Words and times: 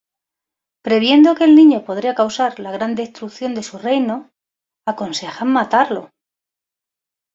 Previendo 0.87 1.35
que 1.37 1.43
el 1.43 1.55
niño 1.55 1.83
podría 1.85 2.15
causar 2.15 2.59
la 2.59 2.71
gran 2.71 2.95
destrucción 2.95 3.53
de 3.53 3.61
su 3.61 3.77
reino, 3.77 4.31
aconsejan 4.87 5.53
matarlo. 5.53 6.09